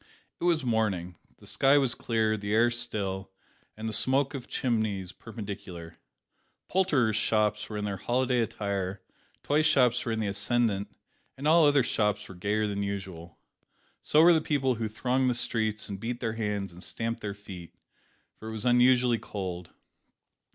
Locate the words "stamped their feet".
16.83-17.75